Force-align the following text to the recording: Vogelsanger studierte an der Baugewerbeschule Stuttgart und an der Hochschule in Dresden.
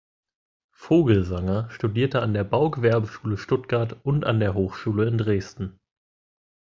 Vogelsanger 0.73 1.69
studierte 1.69 2.23
an 2.23 2.33
der 2.33 2.43
Baugewerbeschule 2.43 3.37
Stuttgart 3.37 3.97
und 4.03 4.25
an 4.25 4.39
der 4.39 4.55
Hochschule 4.55 5.07
in 5.07 5.19
Dresden. 5.19 5.77